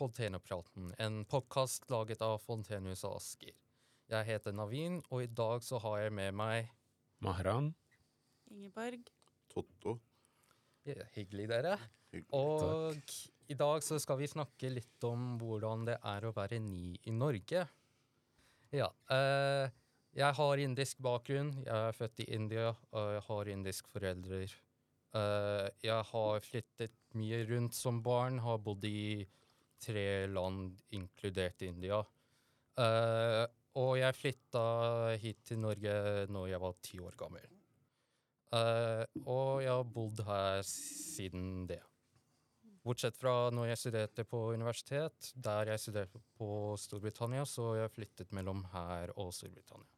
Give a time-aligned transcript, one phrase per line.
[0.00, 3.56] Fontenepraten, en podkast laget av Fontenehuset Asker.
[4.08, 6.70] Jeg heter Navin, og i dag så har jeg med meg
[7.20, 7.66] Mahran.
[8.48, 9.10] Ingeborg.
[9.52, 9.98] Totto.
[10.88, 11.74] ja, Hyggelig, dere.
[12.14, 12.32] Hyggelig.
[12.32, 16.94] Og i dag så skal vi snakke litt om hvordan det er å være ny
[17.04, 17.66] i Norge.
[18.72, 18.88] Ja.
[19.12, 19.66] eh,
[20.16, 21.50] jeg har indisk bakgrunn.
[21.66, 24.46] Jeg er født i India, og jeg har indisk foreldre.
[25.12, 29.26] Uh, jeg har flyttet mye rundt som barn, har bodd i
[29.80, 32.00] tre land, inkludert India.
[32.80, 33.44] Uh,
[33.80, 34.64] og jeg flytta
[35.22, 35.94] hit til Norge
[36.32, 37.46] når jeg var ti år gammel.
[38.50, 41.78] Uh, og jeg har bodd her siden det.
[42.80, 48.32] Bortsett fra når jeg studerte på universitet, der jeg studerte på Storbritannia, så jeg flyttet
[48.34, 49.96] mellom her og Storbritannia.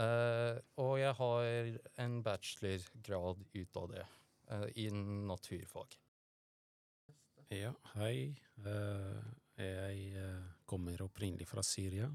[0.00, 1.48] Uh, og jeg har
[2.00, 4.06] en bachelorgrad ut av det,
[4.48, 5.98] uh, i naturfag.
[7.50, 8.30] Ja, hei.
[8.62, 9.22] Eh,
[9.58, 12.06] jeg eh, kommer opprinnelig fra Syria.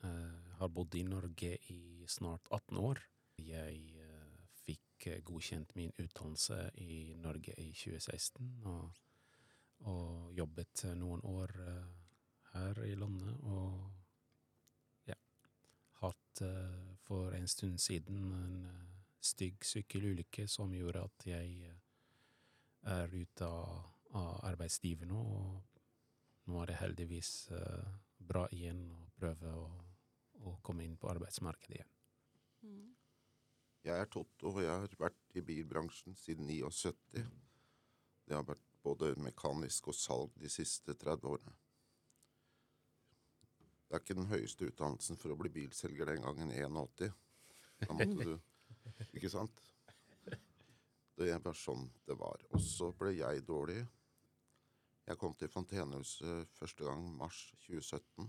[0.00, 3.02] Jeg har bodd i Norge i snart 18 år.
[3.44, 8.96] Jeg eh, fikk eh, godkjent min utdannelse i Norge i 2016, og,
[9.84, 11.92] og jobbet eh, noen år eh,
[12.54, 13.36] her i landet.
[13.52, 15.20] Og ja,
[16.00, 18.82] hatt eh, for en stund siden en eh,
[19.20, 21.80] stygg sykkelulykke som gjorde at jeg eh,
[22.96, 27.90] er ute av, av arbeidslivet nå, og nå er det heldigvis eh,
[28.30, 29.68] bra igjen å prøve å,
[30.46, 31.94] å komme inn på arbeidsmarkedet igjen.
[32.66, 32.88] Mm.
[33.86, 37.24] Jeg er Totto, og jeg har vært i bilbransjen siden 79.
[38.26, 41.56] Det har vært både mekanisk og salg de siste 30 årene.
[43.88, 47.10] Det er ikke den høyeste utdannelsen for å bli bilselger den gangen, 81.
[47.80, 48.36] Da måtte du
[49.16, 49.64] Ikke sant?
[51.20, 52.44] Det var sånn det var.
[52.54, 53.80] Og så ble jeg dårlig.
[55.06, 58.28] Jeg kom til Fontenehuset første gang mars 2017.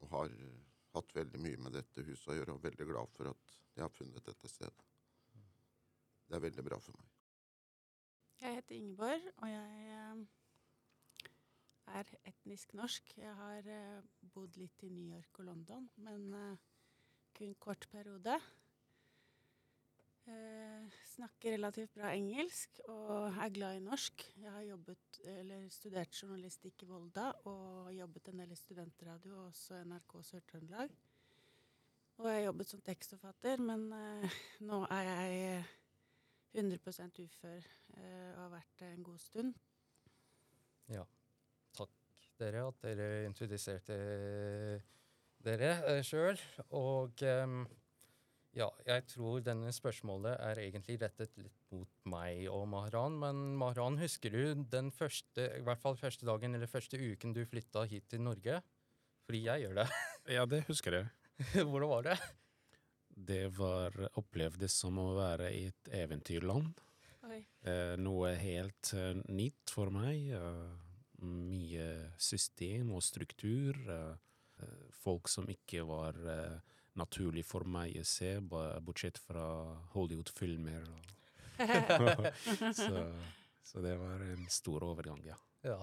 [0.00, 0.62] Og har eh,
[0.94, 3.92] hatt veldig mye med dette huset å gjøre, og veldig glad for at jeg har
[3.92, 4.86] funnet dette stedet.
[6.24, 7.10] Det er veldig bra for meg.
[8.40, 11.30] Jeg heter Ingeborg, og jeg eh,
[12.00, 13.16] er etnisk norsk.
[13.18, 16.30] Jeg har eh, bodd litt i New York og London, men
[17.34, 18.38] kun kort periode.
[21.14, 24.24] Eh, snakker relativt bra engelsk og er glad i norsk.
[24.36, 25.18] Jeg har jobbet,
[25.70, 30.90] studert journalistikk i Volda og jobbet en del i studentradio og også NRK Sør-Trøndelag.
[32.18, 35.64] Og jeg har jobbet som tekstforfatter, men eh, nå er jeg
[36.54, 37.62] 100 ufør
[37.96, 39.54] eh, og har vært det en god stund.
[40.88, 41.04] Ja.
[41.74, 44.00] Takk dere at dere introduserte
[45.44, 46.38] dere uh, sjøl.
[46.70, 47.64] Og em,
[48.54, 53.18] ja, jeg tror denne spørsmålet er egentlig rettet litt mot meg og Mahran.
[53.22, 57.42] Men Mahran, husker du den første, i hvert fall første dagen eller første uken du
[57.50, 58.60] flytta hit til Norge?
[59.26, 59.90] Fordi jeg gjør det.
[60.38, 61.10] Ja, det husker jeg.
[61.68, 62.16] Hvordan var det?
[63.14, 66.72] Det var opplevdes som å være i et eventyrland.
[67.64, 70.30] Eh, noe helt eh, nytt for meg.
[70.36, 70.72] Eh,
[71.24, 71.88] mye
[72.20, 73.78] system og struktur.
[73.84, 74.14] Eh,
[74.62, 79.44] eh, folk som ikke var eh, naturlig for meg å se, bortsett fra
[79.94, 80.86] Hollywood-filmer.
[82.80, 83.04] så,
[83.62, 85.38] så det var en stor overgang, ja.
[85.64, 85.80] Ja.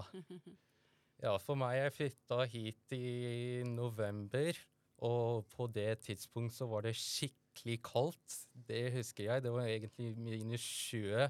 [1.24, 4.58] ja, for meg, jeg flytta hit i november,
[5.02, 8.36] og på det tidspunkt så var det skikkelig kaldt.
[8.54, 9.42] Det husker jeg.
[9.42, 10.62] Det var egentlig minus
[10.92, 11.26] 20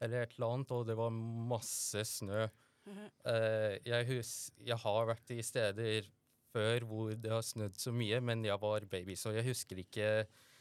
[0.00, 2.46] eller et eller annet, og det var masse snø.
[2.88, 4.32] Uh, jeg, hus
[4.64, 6.08] jeg har vært i steder
[6.52, 10.08] før hvor det har snødd så mye, men jeg var baby, så jeg husker ikke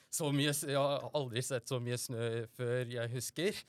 [0.09, 0.53] så mye.
[0.53, 2.27] Jeg har aldri sett så mye snø
[2.57, 3.63] før jeg husker.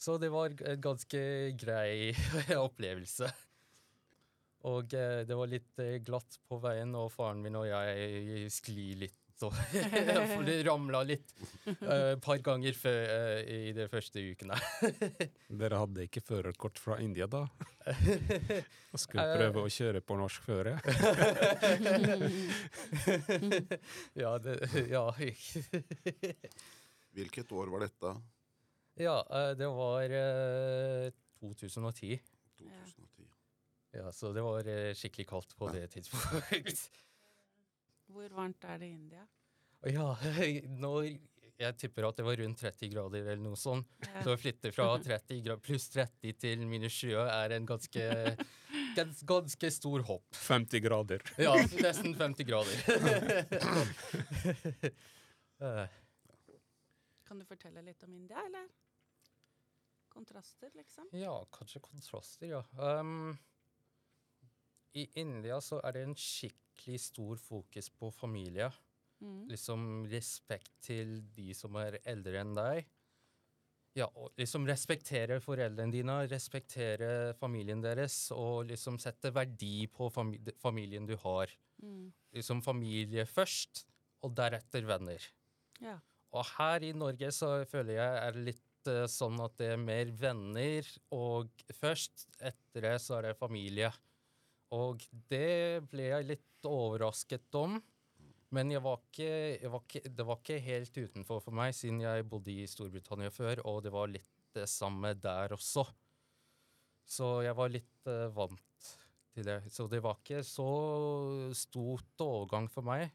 [0.00, 1.22] Så det var en ganske
[1.60, 2.12] grei
[2.66, 3.28] opplevelse.
[4.68, 9.06] Og eh, det var litt eh, glatt på veien, og faren min og jeg sklir
[9.06, 9.19] litt.
[9.46, 9.54] Og
[10.34, 11.34] for det ramla litt
[11.66, 14.58] et et par ganger før, uh, i de første ukene.
[15.62, 17.44] Dere hadde ikke førerkort fra India da?
[18.92, 20.74] Og skulle prøve å kjøre på norsk føre?
[24.24, 24.58] ja, det,
[24.90, 25.06] ja.
[27.14, 28.14] Hvilket år var dette?
[29.00, 32.20] ja, eh, det var eh, 2010.
[32.58, 33.28] 2010.
[33.92, 36.90] Ja, så det var eh, skikkelig kaldt på det tidspunktet.
[38.10, 39.22] Hvor varmt er det i India?
[39.88, 40.08] Ja,
[40.84, 41.12] når
[41.60, 43.88] jeg tipper at det var rundt 30 grader eller noe sånt.
[44.06, 44.22] Ja.
[44.24, 48.06] Så å flytte fra 30 gra- pluss 30 til minus 20 er en ganske,
[48.96, 50.24] gans, ganske stor hopp.
[50.40, 51.20] 50 grader.
[51.40, 51.52] Ja,
[51.84, 52.76] nesten 50 grader.
[55.60, 55.88] Eh,
[57.28, 58.64] Kan du fortelle litt om India, eller?
[60.08, 61.10] Kontraster, liksom?
[61.12, 62.62] Ja, kanskje kontraster, ja.
[62.80, 63.36] Um,
[64.98, 68.70] I India så er det en skikkelig stor fokus på familie.
[69.20, 69.44] Mm.
[69.50, 72.88] Liksom respekt til de som er eldre enn deg.
[73.98, 80.38] Ja, og liksom respektere foreldrene dine, respektere familien deres, og liksom sette verdi på fami
[80.62, 81.50] familien du har.
[81.82, 82.12] Mm.
[82.36, 83.84] Liksom familie først,
[84.22, 85.24] og deretter venner.
[85.82, 85.96] Ja.
[86.36, 90.12] Og her i Norge så føler jeg er litt uh, sånn at det er mer
[90.20, 91.50] venner, og
[91.80, 93.90] først etter det så er det familie.
[94.76, 97.78] Og det ble jeg litt overrasket om.
[98.54, 99.30] Men jeg var ikke,
[99.62, 103.30] jeg var ikke, det var ikke helt utenfor for meg, siden jeg bodde i Storbritannia
[103.30, 104.26] før, og det var litt
[104.56, 105.84] det samme der også.
[107.06, 108.90] Så jeg var litt uh, vant
[109.34, 109.60] til det.
[109.70, 110.70] Så det var ikke så
[111.58, 113.06] stort overgang for meg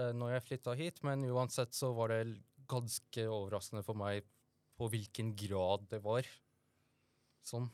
[0.00, 2.40] uh, når jeg flytta hit, men uansett så var det
[2.70, 4.24] ganske overraskende for meg
[4.80, 6.28] på hvilken grad det var.
[7.44, 7.68] Sånn.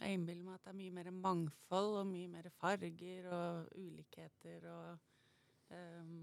[0.00, 4.64] Jeg innbiller meg at det er mye mer mangfold og mye mer farger og ulikheter
[4.72, 6.14] og um,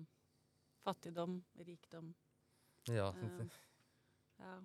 [0.85, 1.37] fattigdom,
[1.67, 2.09] rikdom.
[2.89, 3.11] Ja.
[3.13, 3.51] Um,
[4.39, 4.55] ja.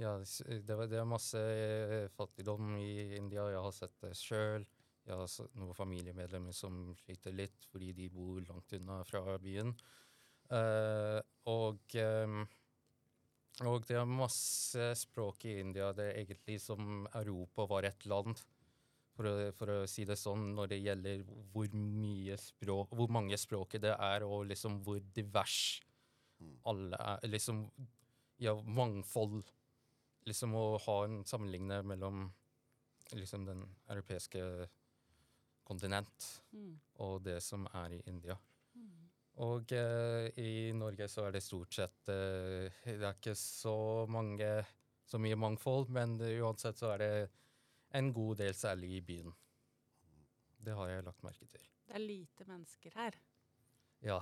[0.00, 3.44] Ja, det, var- det er masse eh, fattigdom i India.
[3.52, 4.64] Jeg har sett det sjøl.
[5.04, 9.74] Jeg har noen familiemedlemmer som sliter litt fordi de bor langt unna fra byen.
[10.50, 11.20] Uh,
[11.52, 12.40] og, um,
[13.68, 15.92] og det er masse språk i India.
[15.94, 18.40] Det er egentlig som Europa var et land,
[19.14, 21.24] for å, for å si det sånn, når det gjelder
[21.54, 25.58] hvor mye språk, hvor mange språk det er, og liksom hvor divers
[26.66, 27.28] alle er.
[27.30, 27.64] Liksom,
[28.42, 29.44] ja, mangfold
[30.28, 32.26] liksom å ha en sammenligne mellom
[33.14, 33.62] liksom den
[33.92, 34.42] europeiske
[35.64, 36.80] kontinent Mm.
[37.00, 38.36] og det som er i India.
[38.74, 39.08] Mm.
[39.44, 44.64] Og eh, i Norge så er det stort sett eh, Det er ikke så mange
[45.04, 47.30] så mye mangfold, men det, uansett så er det
[47.94, 49.34] en god del, særlig i byen.
[50.64, 51.64] Det har jeg lagt merke til.
[51.84, 53.16] Det er lite mennesker her.
[54.04, 54.18] Ja.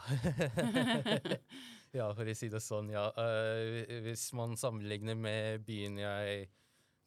[1.99, 3.09] ja, for å si det sånn, ja.
[3.19, 6.49] Eh, hvis man sammenligner med byen jeg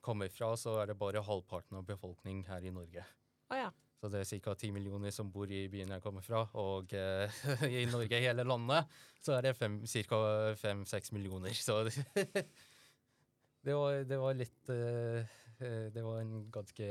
[0.06, 3.06] kommer fra, så er det bare halvparten av befolkning her i Norge.
[3.50, 3.72] Oh, ja.
[4.02, 4.54] Så det er ca.
[4.60, 6.44] ti millioner som bor i byen jeg kommer fra.
[6.62, 7.42] Og uh,
[7.80, 8.92] i Norge, hele landet,
[9.24, 10.20] så er det ca.
[10.60, 11.56] fem-seks millioner.
[11.58, 11.80] Så
[13.66, 16.86] det, var, det var litt eh, Det var en ganske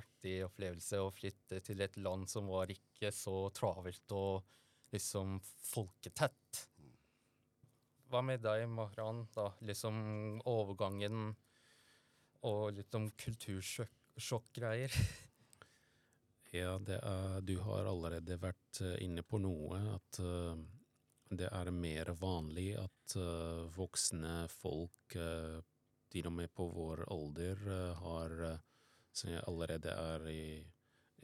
[0.00, 4.46] artig opplevelse å flytte til et land som var ikke så travelt og
[4.94, 6.64] liksom folketett.
[8.10, 9.26] Hva med deg, Mahran?
[9.34, 9.50] da?
[9.62, 11.30] Liksom overgangen
[12.46, 14.94] og litt om kultursjokk-greier?
[16.50, 20.56] Ja, er, du har allerede vært eh, inne på noe, at uh,
[21.30, 25.62] det er mer vanlig at uh, voksne folk, uh,
[26.10, 28.58] til og med på vår alder, eh, har eh,
[29.12, 30.44] som allerede er i,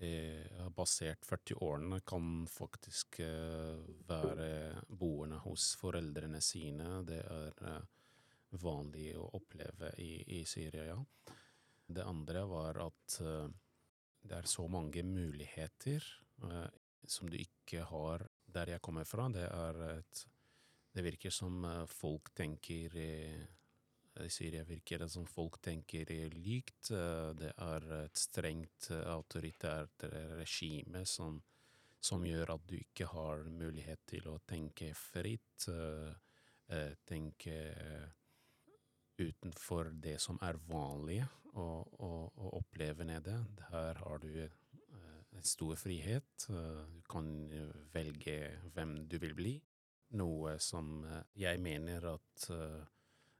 [0.06, 0.12] i
[0.58, 7.00] har passert 40-årene, kan faktisk eh, være boende hos foreldrene sine.
[7.06, 7.86] Det er
[8.62, 10.96] vanlig å oppleve i, i Syria.
[11.86, 13.16] Det andre var at
[14.26, 16.02] det er så mange muligheter
[17.06, 19.28] som du ikke har der jeg kommer fra.
[19.30, 20.24] Det et
[20.96, 22.96] Det virker som folk tenker
[24.16, 26.90] i, I Syria virker det som folk tenker er likt.
[26.90, 30.08] Eh, det er et strengt eh, autoritært
[30.38, 31.40] regime som,
[32.00, 35.68] som gjør at du ikke har mulighet til å tenke fritt.
[35.68, 36.14] eh,
[36.68, 37.56] eh, tenke
[39.18, 41.22] utenfor det som er vanlig
[41.56, 41.66] å,
[42.04, 43.38] å, å oppleve nede.
[43.70, 44.50] Her har du eh,
[45.36, 46.48] en stor frihet.
[46.50, 48.36] Eh, du kan eh, velge
[48.74, 49.54] hvem du vil bli.
[50.20, 52.84] Noe som eh, jeg mener at eh, eh,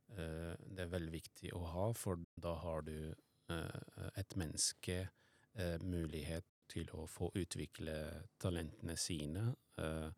[0.09, 3.15] det er veldig viktig å ha, for da har du
[3.51, 7.97] eh, et menneske eh, mulighet til å få utvikle
[8.39, 9.55] talentene sine.
[9.79, 10.09] eh,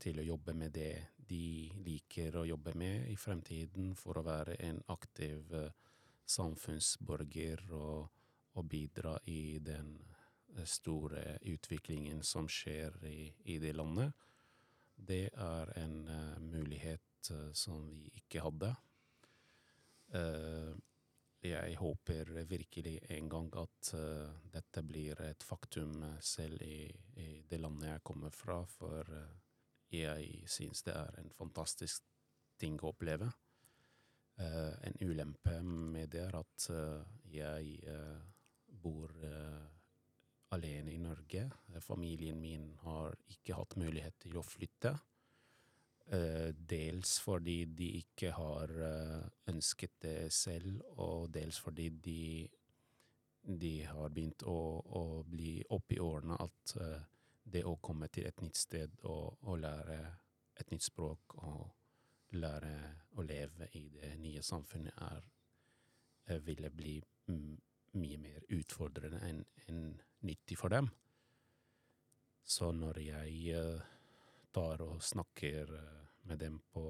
[0.00, 4.56] til å jobbe med det de liker å jobbe med i fremtiden, for å være
[4.62, 5.70] en aktiv eh,
[6.28, 8.08] samfunnsborger og,
[8.54, 9.94] og bidra i den
[10.56, 14.12] eh, store utviklingen som skjer i, i det landet.
[14.96, 18.74] Det er en eh, mulighet eh, som vi ikke hadde.
[20.12, 20.72] Eh,
[21.42, 26.86] jeg håper virkelig en gang at eh, dette blir et faktum eh, selv i,
[27.18, 29.08] i det landet jeg kommer fra, for
[29.92, 32.04] jeg syns det er en fantastisk
[32.60, 33.28] ting å oppleve.
[34.42, 36.64] En ulempe med det er at
[37.28, 37.74] jeg
[38.80, 39.12] bor
[40.56, 41.44] alene i Norge.
[41.84, 44.94] Familien min har ikke hatt mulighet til å flytte.
[46.12, 52.48] Eh, dels fordi de ikke har eh, ønsket det selv, og dels fordi de,
[53.48, 54.56] de har begynt å,
[55.00, 57.06] å bli opp i årene at eh,
[57.54, 59.96] det å komme til et nytt sted og, og lære
[60.60, 62.74] et nytt språk og lære
[63.16, 66.98] å leve i det nye samfunnet er ville bli
[67.98, 69.80] mye mer utfordrende enn en
[70.28, 70.86] nyttig for dem.
[72.44, 73.56] Så når jeg
[74.54, 76.84] tar og snakker eh, med dem på,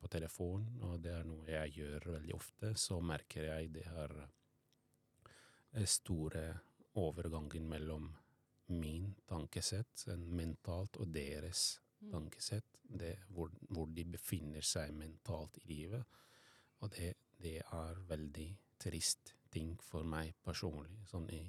[0.00, 4.16] på telefon, og det er noe jeg gjør veldig ofte, så merker jeg det er
[4.24, 6.48] eh, store
[6.98, 8.10] overgangen mellom
[8.72, 12.10] min tankesett, mentalt, og deres Mm.
[12.10, 16.04] tankesett, det, hvor, hvor de befinner seg mentalt i livet.
[16.82, 18.48] Og det, det er veldig
[18.82, 21.42] trist ting for meg personlig, sånn i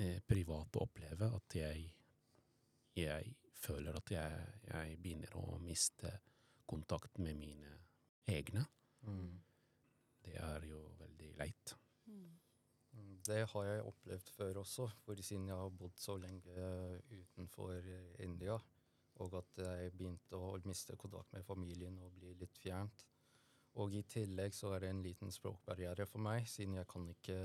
[0.00, 1.84] eh, privat å oppleve, at jeg,
[2.98, 6.12] jeg føler at jeg, jeg begynner å miste
[6.68, 7.74] kontakt med mine
[8.28, 8.64] egne.
[9.06, 9.38] Mm.
[10.24, 11.74] Det er jo veldig leit.
[12.06, 12.38] Mm.
[13.28, 16.68] Det har jeg opplevd før også, for siden jeg har bodd så lenge
[17.12, 18.56] utenfor eh, India,
[19.18, 23.04] og at jeg begynte å miste kontakt med familien og bli litt fjernt.
[23.78, 27.36] Og i tillegg så er det en liten språkbarriere for meg, siden jeg kan ikke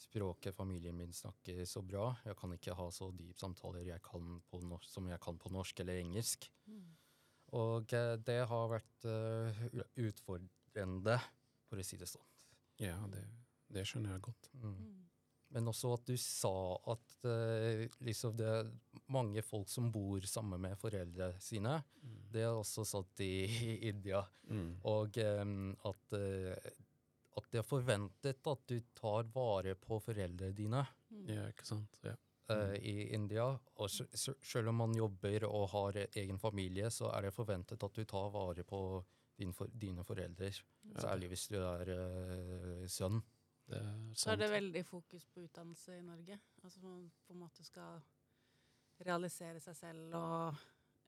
[0.00, 2.10] språket familien min snakker så bra.
[2.24, 5.52] Jeg kan ikke ha så dyp samtaler jeg kan på norsk, som jeg kan på
[5.52, 6.48] norsk eller engelsk.
[6.70, 6.88] Mm.
[7.60, 9.62] Og eh, det har vært uh,
[9.98, 11.18] utfordrende,
[11.70, 12.26] for å si det sånn.
[12.80, 13.22] Ja, det,
[13.70, 14.50] det skjønner jeg godt.
[14.54, 14.74] Mm.
[14.74, 15.00] Mm.
[15.50, 16.54] Men også at du sa
[16.92, 18.68] at uh, liksom det er
[19.10, 21.80] mange folk som bor sammen med foreldre sine.
[22.00, 24.22] Det er også satt i, i India.
[24.46, 24.76] Mm.
[24.90, 26.70] Og um, at, eh,
[27.38, 31.26] at det er forventet at du tar vare på foreldrene dine Mm.
[31.26, 31.96] Ja, ikke sant?
[32.06, 32.14] Ja.
[32.50, 33.46] Uh, i India.
[33.82, 38.04] Og selv om man jobber og har egen familie, så er det forventet at du
[38.04, 38.80] tar vare på
[39.38, 40.52] din for, dine foreldre.
[40.98, 43.20] Særlig hvis du er uh, sønn.
[43.70, 46.40] Det er Så er det veldig fokus på utdannelse i Norge.
[46.62, 48.00] Altså man på en måte skal
[49.06, 50.56] realisere seg selv og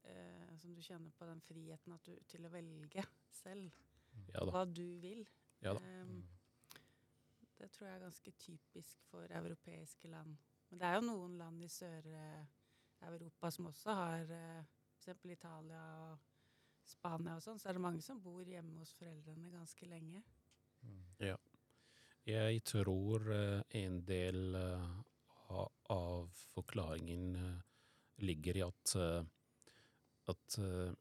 [0.09, 3.05] eh, som du kjenner på den friheten at du, til å velge
[3.43, 3.69] selv
[4.33, 4.51] Ja da.
[4.53, 5.27] hva du vil.
[5.63, 5.77] Ja.
[5.79, 6.23] Em,
[7.59, 10.37] det tror jeg er ganske typisk for europeiske land.
[10.71, 14.63] Men det er jo noen land i Sør-Europa som også har uh,
[14.99, 15.25] f.eks.
[15.31, 16.29] Italia og
[16.87, 20.23] Spania og sånn, så er det mange som bor hjemme hos foreldrene ganske lenge.
[20.83, 21.39] Mm.
[22.27, 24.91] Jeg tror eh, en del eh,
[25.95, 27.63] av forklaringen eh,
[28.27, 29.23] ligger i at, eh,
[30.31, 30.93] at eh,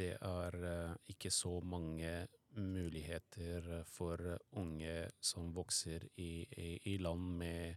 [0.00, 2.10] det er eh, ikke så mange
[2.56, 7.76] muligheter for unge som vokser i, i, i land med,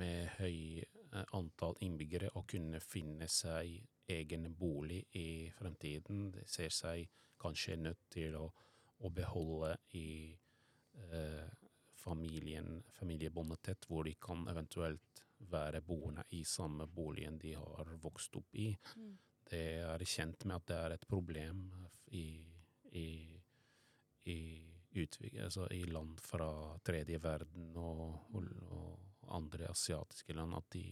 [0.00, 6.30] med høy eh, antall innbyggere, å kunne finne seg egen bolig i fremtiden.
[6.34, 7.08] De ser seg
[7.40, 8.46] kanskje nødt til å,
[9.00, 10.30] å beholde i
[11.10, 11.48] eh,
[12.00, 18.36] familien, familiebåndet tett, hvor de kan eventuelt være boende i samme boligen de har vokst
[18.36, 18.70] opp i.
[18.96, 19.12] Mm.
[19.50, 21.62] Det er kjent med at det er et problem
[22.16, 22.26] i,
[22.92, 23.08] i,
[24.24, 24.40] i,
[24.92, 26.50] utvik- altså i land fra
[26.84, 30.84] tredje verden og, og, og andre asiatiske land, at de,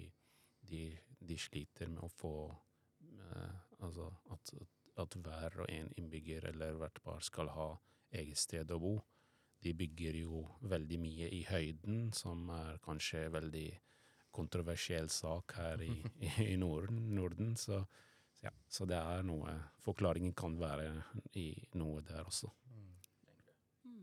[0.71, 0.83] de,
[1.21, 4.51] de sliter med å få eh, Altså at,
[4.99, 7.69] at hver og en innbygger eller hvert par skal ha
[8.11, 8.97] eget sted å bo.
[9.63, 13.69] De bygger jo veldig mye i høyden, som er kanskje veldig
[14.35, 15.95] kontroversiell sak her i,
[16.53, 17.15] i Norden.
[17.15, 17.85] Norden så,
[18.43, 20.91] ja, så det er noe Forklaringen kan være
[21.39, 22.51] i noe der også.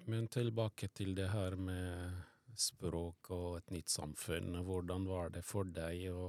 [0.07, 2.13] Men tilbake til det her med
[2.55, 4.59] språk og et nytt samfunn.
[4.67, 6.27] Hvordan var det for deg å,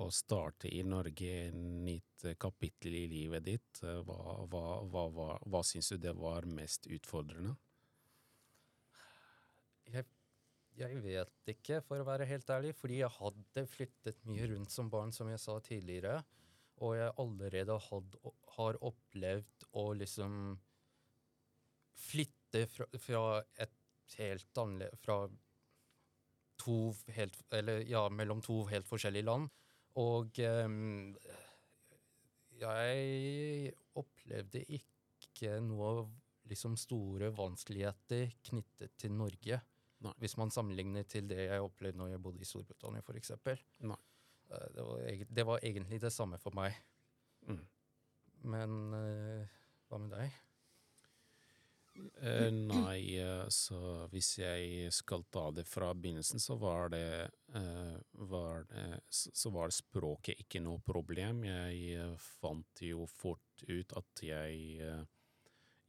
[0.00, 3.82] å starte i Norge et nytt kapittel i livet ditt?
[3.82, 7.52] Hva, hva, hva, hva syns du det var mest utfordrende?
[9.92, 10.08] Jeg,
[10.80, 14.88] jeg vet ikke, for å være helt ærlig, fordi jeg hadde flyttet mye rundt som
[14.90, 16.22] barn, som jeg sa tidligere.
[16.80, 18.16] Og jeg allerede had,
[18.56, 20.56] har opplevd å liksom
[21.96, 22.35] flytte
[22.70, 23.22] fra, fra
[23.62, 23.74] et
[24.16, 25.18] helt annerledes Fra
[26.60, 29.48] to helt Eller ja, mellom to helt forskjellige land.
[30.00, 31.14] Og um,
[32.56, 36.06] jeg opplevde ikke noe
[36.48, 39.60] liksom store vanskeligheter knyttet til Norge.
[40.04, 40.12] Nei.
[40.20, 43.32] Hvis man sammenligner til det jeg opplevde når jeg bodde i Storbritannia, f.eks.
[43.88, 43.98] Nei.
[44.46, 46.76] Det, var det var egentlig det samme for meg.
[47.48, 47.62] Mm.
[48.52, 49.56] Men uh,
[49.88, 50.36] hva med deg?
[52.20, 57.96] Eh, nei, eh, så hvis jeg skal ta det fra begynnelsen, så var det, eh,
[58.12, 61.44] var det Så var språket ikke noe problem.
[61.44, 65.04] Jeg eh, fant jo fort ut at jeg eh,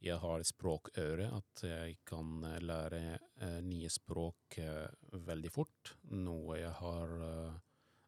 [0.00, 4.60] jeg har språkøre, at jeg kan lære eh, nye språk
[5.10, 5.96] veldig fort.
[6.14, 7.16] Noe jeg har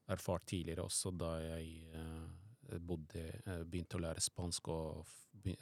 [0.06, 3.24] erfart tidligere også da jeg bodde,
[3.66, 5.02] begynte å lære spansk og,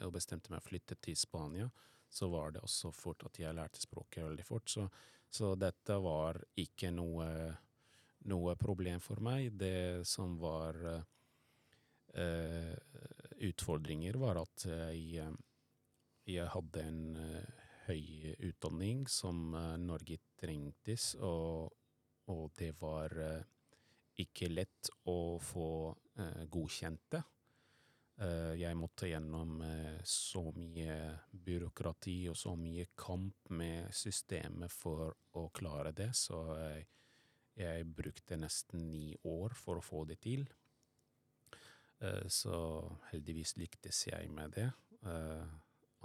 [0.05, 1.65] og bestemte meg å flytte til Spania.
[2.09, 4.69] Så var det også fort at jeg lærte språket veldig fort.
[4.69, 4.87] Så,
[5.29, 7.27] så dette var ikke noe,
[8.31, 9.51] noe problem for meg.
[9.59, 10.79] Det som var
[12.15, 12.73] eh,
[13.49, 15.37] utfordringer, var at jeg eh,
[16.29, 21.73] jeg hadde en uh, høy utdanning som uh, Norge trengtes, og,
[22.29, 23.15] og det var
[24.19, 25.69] ikke lett å få
[26.19, 27.17] uh, godkjent.
[27.17, 27.25] Eh,
[28.19, 30.95] jeg måtte gjennom eh, så mye
[31.31, 36.41] byråkrati og så mye kamp med systemet for å klare det, så
[37.59, 40.45] jeg, brukte nesten ni år for å få det til.
[41.99, 42.59] Eh, så
[43.11, 44.69] heldigvis lyktes jeg med det.
[45.03, 45.55] Eh,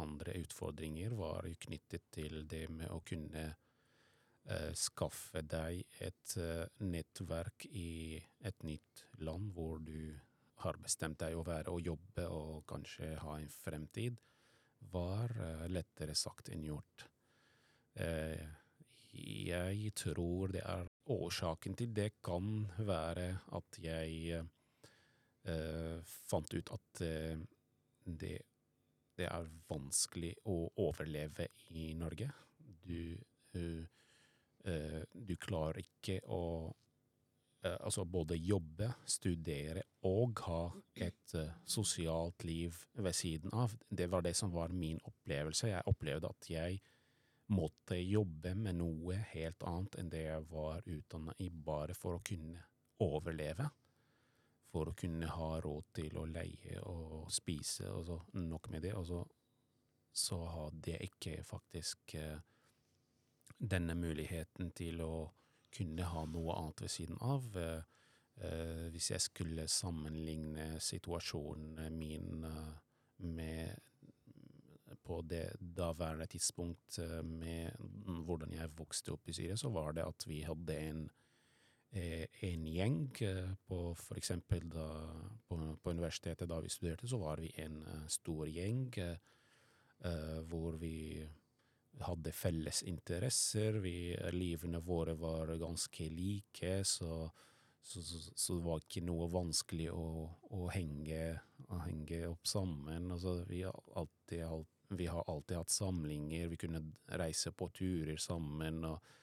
[0.02, 6.66] andre utfordringer var jo knyttet til det med å kunne eh, skaffe deg et eh,
[6.82, 10.14] nettverk i et nytt land hvor du
[10.64, 14.18] har bestemt deg å være og jobbe og kanskje ha en fremtid,
[14.92, 17.06] var eh, lettere sagt enn gjort.
[17.94, 18.44] Eh,
[19.14, 27.04] jeg tror det er årsaken til det kan være at jeg eh, fant ut at
[28.04, 28.40] det
[29.14, 31.44] det er vanskelig å overleve
[31.78, 32.26] i Norge.
[32.82, 33.14] Du,
[33.54, 36.40] du klarer ikke å
[37.72, 40.62] altså både jobbe, studere og ha
[41.06, 43.72] et uh, sosialt liv ved siden av.
[43.88, 45.70] Det var det som var min opplevelse.
[45.70, 46.82] Jeg opplevde at jeg
[47.54, 52.24] måtte jobbe med noe helt annet enn det jeg var utdannet i, bare for å
[52.24, 52.62] kunne
[53.04, 53.68] overleve
[54.74, 58.94] for å kunne ha råd til å leie og spise og så nok med det.
[58.98, 59.20] Og så,
[60.10, 62.40] så hadde jeg ikke faktisk eh,
[63.58, 65.14] denne muligheten til å
[65.74, 67.48] kunne ha noe annet ved siden av.
[67.58, 67.82] Eh,
[68.44, 72.70] eh, hvis jeg skulle sammenligne situasjonen min eh,
[73.24, 73.90] med
[75.04, 77.74] på det daværende tidspunkt eh, med
[78.26, 81.04] hvordan jeg vokste opp i Syria, så var det at vi hadde en
[81.94, 83.04] en gjeng
[83.70, 87.76] på for eksempel på, på universitetet da vi studerte, så var vi en
[88.10, 88.88] stor gjeng
[90.50, 91.22] hvor vi
[92.00, 97.30] hadde felles interesser, vi, livene våre var ganske like, så,
[97.80, 100.06] så, så, så det var ikke noe vanskelig å,
[100.50, 101.22] å, henge,
[101.68, 103.12] å henge opp sammen.
[103.14, 104.66] Altså, vi, har alltid,
[104.98, 106.82] vi har alltid hatt samlinger, vi kunne
[107.20, 108.82] reise på turer sammen.
[108.90, 109.14] Og,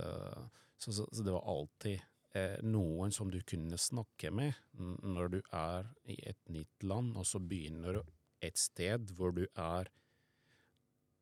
[0.00, 2.02] uh, så, det var alltid
[2.36, 7.26] eh, noen som du kunne snakke med når du er i et nytt land, og
[7.28, 9.88] så begynner du et sted hvor du er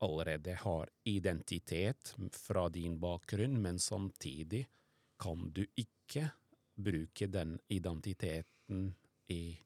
[0.04, 4.66] allerede har identitet fra din bakgrunn, men samtidig
[5.18, 6.28] kan du ikke
[6.74, 8.94] bruke den identiteten
[9.32, 9.58] i,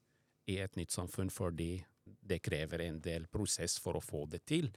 [0.47, 1.73] i et nytt samfunn fordi
[2.05, 4.71] det krever en del prosess for å få det til.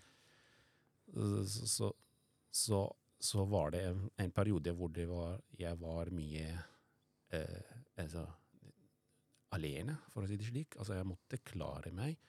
[1.12, 1.92] Så,
[2.52, 2.82] så,
[3.20, 6.48] så, var det en, periode hvor var, jeg var mye
[7.36, 8.26] eh, altså,
[9.56, 10.78] alene, for å si det slik.
[10.80, 12.20] Altså, jeg måtte klare meg.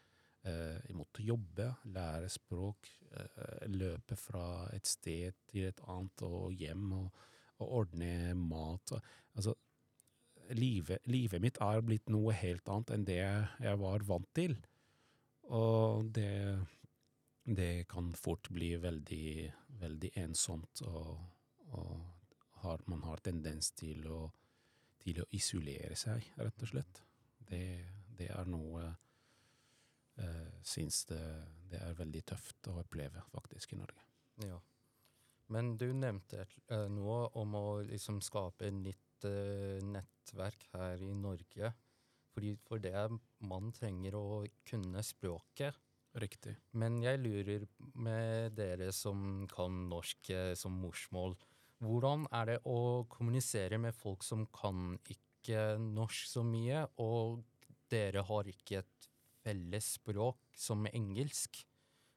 [0.42, 6.50] Eh, jeg måtte jobbe, lære språk, eh, løpe fra et sted til et annet og
[6.59, 7.20] hjem og,
[7.62, 8.94] og ordne mat.
[9.37, 9.55] Altså,
[10.59, 14.57] livet, livet mitt er blitt noe helt annet enn det jeg var vant til.
[15.55, 16.59] Og det,
[17.46, 19.28] det kan fort bli veldig,
[19.78, 21.22] veldig ensomt, og,
[21.70, 21.94] og
[22.64, 24.24] har, man har tendens til å,
[25.02, 27.02] til å isolere seg, rett og slett.
[27.46, 27.64] Det,
[28.18, 28.90] det er noe
[30.66, 31.22] syns det,
[31.72, 34.04] det er veldig tøft å oppleve, faktisk, i Norge.
[34.46, 34.58] Ja.
[35.52, 41.12] Men du nevnte eh, noe om å liksom skape et nytt eh, nettverk her i
[41.16, 41.72] Norge.
[42.32, 43.12] Fordi for det er
[43.44, 44.26] man trenger å
[44.68, 45.76] kunne språket.
[46.12, 46.58] Riktig.
[46.76, 47.62] Men jeg lurer
[47.96, 51.37] med dere som kan norsk eh, som morsmål,
[51.82, 57.40] hvordan er det å kommunisere med folk som kan ikke norsk så mye, og
[57.90, 59.08] dere har ikke et
[59.42, 61.64] felles språk som engelsk,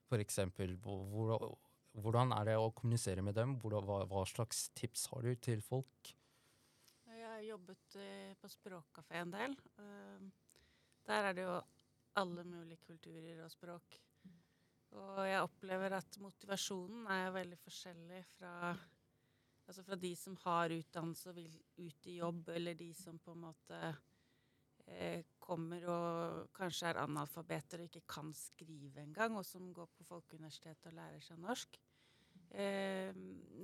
[0.10, 1.58] hvor-
[1.96, 3.54] Hvordan er det å kommunisere med dem?
[3.62, 6.10] Hva, slags tips har du til folk?
[7.08, 9.56] Jeg har jobbet eh, på språkkafé en del.
[9.80, 10.26] Eh,
[11.08, 11.62] der er det jo
[12.20, 13.98] alle mulige kulturer og språk.
[14.96, 18.76] Og jeg opplever at motivasjonen er veldig forskjellig fra,
[19.68, 23.32] altså fra de som har utdannelse og vil ut i jobb, eller de som på
[23.36, 23.80] en måte
[25.46, 30.90] kommer og kanskje er analfabeter og ikke kan skrive engang, og som går på Folkeuniversitetet
[30.92, 31.78] og lærer seg norsk.
[32.56, 33.12] Eh,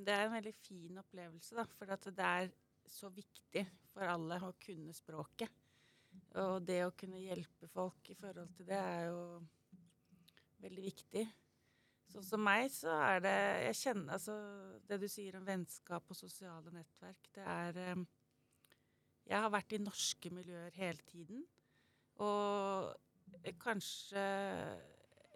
[0.06, 2.52] det er en veldig fin opplevelse, da, for det er
[2.92, 5.54] så viktig for alle å kunne språket.
[6.42, 9.22] Og det å kunne hjelpe folk i forhold til det er jo
[10.62, 11.24] veldig viktig.
[12.12, 13.36] Sånn som meg, så er det
[13.70, 14.34] Jeg kjenner altså
[14.84, 18.02] Det du sier om vennskap og sosiale nettverk, det er eh,
[19.30, 21.46] Jeg har vært i norske miljøer hele tiden.
[22.22, 22.92] Og
[23.62, 24.24] kanskje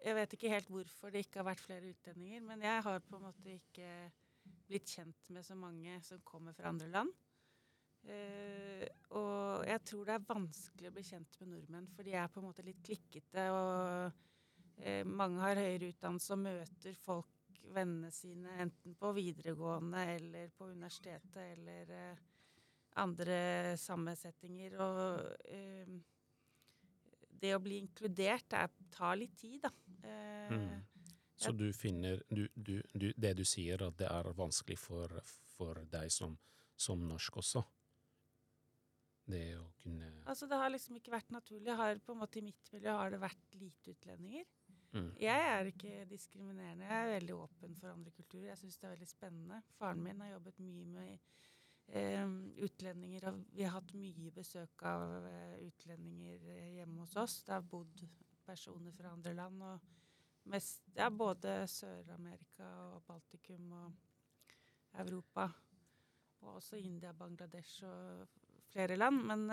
[0.05, 3.17] Jeg vet ikke helt hvorfor det ikke har vært flere utlendinger, men jeg har på
[3.17, 3.87] en måte ikke
[4.69, 7.09] blitt kjent med så mange som kommer fra andre land.
[8.05, 8.85] Uh,
[9.17, 12.37] og jeg tror det er vanskelig å bli kjent med nordmenn, for de er på
[12.37, 13.47] en måte litt klikkete.
[13.49, 14.21] Og
[14.85, 17.33] uh, mange har høyere utdannelse og møter folk,
[17.73, 22.25] vennene sine, enten på videregående eller på universitetet eller uh,
[23.01, 23.37] andre
[23.79, 24.75] sammensetninger.
[24.81, 24.99] Og
[27.35, 29.71] det å bli inkludert er, tar litt tid, da.
[30.51, 30.83] Mm.
[31.35, 35.11] Så du finner du, du, du, Det du sier, at det er vanskelig for,
[35.57, 36.37] for deg som,
[36.79, 37.65] som norsk også?
[39.25, 41.69] det å kunne Altså Det har liksom ikke vært naturlig.
[41.71, 44.45] Jeg har på en måte I mitt miljø har det vært lite utlendinger.
[44.93, 45.11] mm.
[45.21, 46.85] Jeg er ikke diskriminerende.
[46.85, 48.51] Jeg er veldig åpen for andre kulturer.
[48.51, 49.61] Jeg syns det er veldig spennende.
[49.79, 51.54] Faren min har jobbet mye med eh,
[51.93, 57.41] utlendinger, og vi har hatt mye besøk av eh, utlendinger eh, hjemme hos oss.
[57.45, 58.01] Det har bodd
[58.45, 59.61] personer fra andre land.
[59.61, 63.93] og mest, ja, Både Sør-Amerika og Baltikum og
[65.05, 65.47] Europa.
[66.41, 68.27] Og også India, Bangladesh og
[68.69, 69.23] flere land.
[69.25, 69.47] Men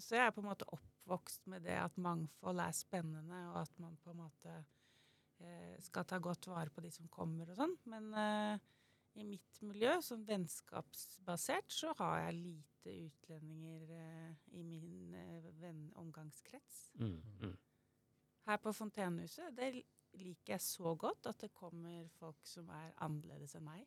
[0.00, 3.78] så jeg er på en måte oppvokst med det at mangfold er spennende, og at
[3.80, 7.76] man på en måte uh, skal ta godt vare på de som kommer og sånn.
[7.88, 8.10] Men
[9.14, 13.92] i mitt miljø, som vennskapsbasert, så har jeg lite utlendinger
[14.52, 15.14] i min
[15.60, 16.80] venn omgangskrets.
[17.00, 17.56] Mm, mm.
[18.44, 19.70] Her på Fontenehuset, det
[20.18, 23.86] liker jeg så godt at det kommer folk som er annerledes enn meg.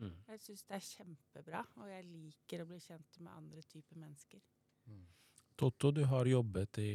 [0.00, 0.16] Mm.
[0.28, 4.42] Jeg syns det er kjempebra, og jeg liker å bli kjent med andre typer mennesker.
[4.88, 5.06] Mm.
[5.58, 6.94] Totto, du har jobbet i,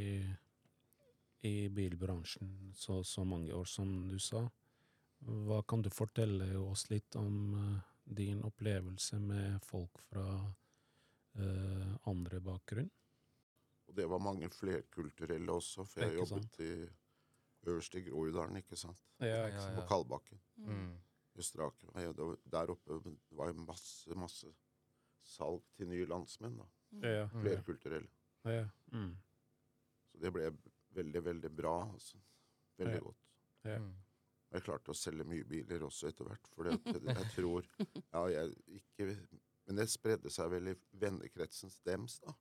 [1.45, 4.47] i bilbransjen så, så mange år, som du sa.
[5.19, 10.25] Hva kan du fortelle oss litt om uh, din opplevelse med folk fra
[11.39, 12.89] uh, andre bakgrunn?
[13.87, 16.59] Og det var mange flerkulturelle også, for jeg jobbet sant?
[16.59, 16.71] i
[17.67, 18.99] øverst i Groruddalen, ikke sant.
[19.23, 19.75] Ja, ikke sant.
[19.79, 20.39] På Kalbakken.
[20.57, 20.97] Mm.
[21.37, 21.71] Østre
[22.51, 22.97] Der oppe
[23.31, 24.47] var det masse, masse
[25.23, 26.57] salg til nye landsmenn.
[26.57, 26.65] da.
[27.07, 27.41] Ja, Mm.
[27.41, 28.07] Flerkulturelle.
[28.45, 28.67] ja.
[28.91, 29.17] Mm.
[30.11, 30.51] Så det ble
[30.95, 31.91] veldig, veldig bra.
[31.93, 32.17] Altså.
[32.77, 32.99] Veldig Ja.
[32.99, 33.17] godt.
[33.63, 33.77] Ja.
[33.79, 33.93] Mm.
[34.53, 36.47] Jeg klarte å selge mye biler også etter hvert.
[36.55, 37.65] For jeg tror
[38.13, 39.07] Ja, jeg ikke
[39.67, 42.31] Men det spredde seg vel i vennekretsens dems, da.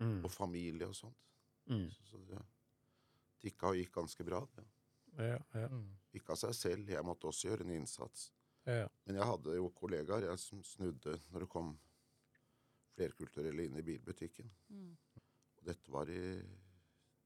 [0.00, 0.22] Mm.
[0.24, 1.26] Og familie og sånt.
[1.68, 1.90] Mm.
[2.08, 2.40] Så det
[3.40, 4.40] tikka og gikk ganske bra.
[4.56, 4.64] Ja.
[5.18, 5.90] Ja, ja, Mm.
[6.14, 6.88] Ikke av seg selv.
[6.88, 8.30] Jeg måtte også gjøre en innsats.
[8.66, 8.88] ja.
[9.04, 11.78] Men jeg hadde jo kollegaer jeg som snudde når det kom
[12.96, 14.50] flerkulturelle inn i bilbutikken.
[14.68, 14.96] Mm.
[15.58, 16.40] Og dette var i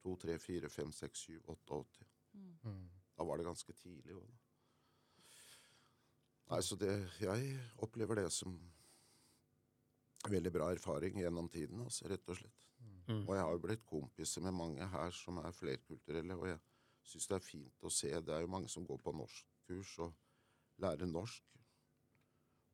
[0.03, 2.05] 2, 3, 4, 5, 6, 7, 88.
[2.35, 2.59] Mm.
[2.65, 2.84] Mm.
[3.15, 4.41] Da var det ganske tidlig òg, da.
[6.51, 8.53] Nei, så det Jeg opplever det som
[10.29, 12.61] veldig bra erfaring gjennom tiden, altså, rett og slett.
[13.09, 13.25] Mm.
[13.27, 16.61] Og jeg har jo blitt kompiser med mange her som er flerkulturelle, og jeg
[17.05, 18.11] syns det er fint å se.
[18.21, 20.15] Det er jo mange som går på norskkurs og
[20.81, 21.45] lærer norsk.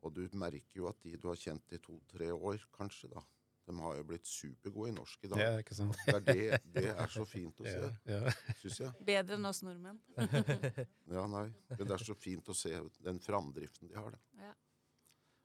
[0.06, 3.24] Og du merker jo at de du har kjent i to-tre år, kanskje, da,
[3.66, 5.40] de har jo blitt supergode i norsk i dag.
[5.44, 5.98] ja, ikke sant?
[6.06, 8.32] Det er, det, det er så fint å se, Ja, ja.
[8.62, 8.90] syns jeg.
[9.06, 10.00] Bedre enn oss nordmenn.
[11.14, 11.46] Ja, nei.
[11.76, 12.72] Men det er så fint å se
[13.04, 14.52] den framdriften de har, da.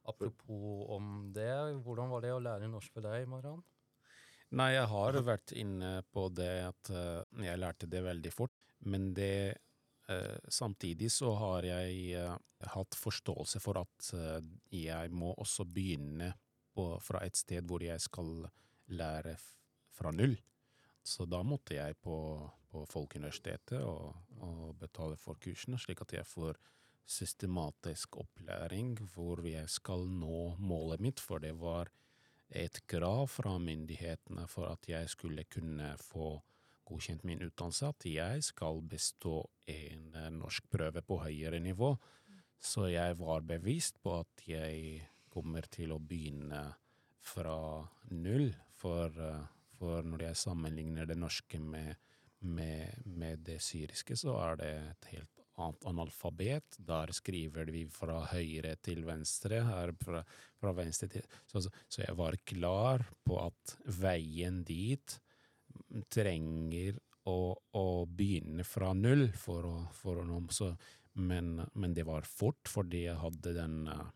[0.05, 1.49] Apropos om det,
[1.85, 3.63] hvordan var det å lære norsk for deg, Maran?
[4.55, 8.53] Nei, jeg har vært inne på det at uh, jeg lærte det veldig fort,
[8.85, 9.55] men det
[10.11, 12.35] uh, Samtidig så har jeg uh,
[12.75, 14.11] hatt forståelse for at
[14.71, 16.29] jeg må også begynne
[16.75, 18.45] på, fra et sted hvor jeg skal
[18.91, 19.37] lære
[19.95, 20.35] fra null.
[21.05, 22.17] Så da måtte jeg på,
[22.71, 26.57] på Folkeuniversitetet og, og betale for kursene, slik at jeg får
[27.05, 31.91] systematisk opplæring hvor jeg skal nå målet mitt, for det var
[32.49, 36.35] et krav fra myndighetene for at jeg skulle kunne få
[36.85, 41.95] godkjent min utdannelse, at jeg skal bestå en norskprøve norsk prøve på høyere nivå.
[42.61, 45.01] Så jeg var bevisst på at jeg
[45.35, 46.63] kommer til å begynne
[47.25, 47.59] fra
[48.13, 49.13] null, for,
[49.75, 51.95] for når jeg sammenligner det norske med,
[52.45, 56.77] med, med det syriske, så er det et helt annet analfabet.
[56.77, 60.21] Der skriver vi fra høyre til venstre, her fra,
[60.59, 65.17] fra venstre til så, så, jeg var klar på at veien dit
[66.11, 70.43] trenger å, å begynne fra null for å, for å nå
[71.15, 74.07] men, men det var fort, fordi jeg hadde den eh,